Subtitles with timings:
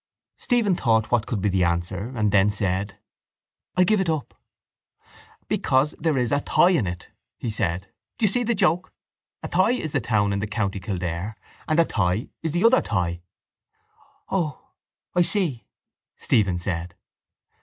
[0.37, 2.97] Stephen thought what could be the answer and then said:
[3.77, 4.33] —I give it up.
[5.47, 7.87] —Because there is a thigh in it, he said.
[8.17, 8.91] Do you see the joke?
[9.45, 11.35] Athy is the town in the county Kildare
[11.67, 13.21] and a thigh is the other thigh.
[14.31, 14.71] —Oh,
[15.13, 15.67] I see,
[16.17, 16.95] Stephen said.